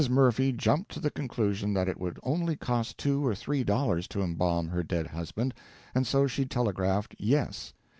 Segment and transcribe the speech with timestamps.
[0.09, 4.23] Murphy jumped to the conclusion that it would only cost two or three dollars to
[4.23, 5.53] embalm her dead husband,
[5.93, 7.71] and so she telegraphed "Yes."